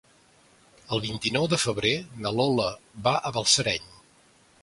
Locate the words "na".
2.25-2.33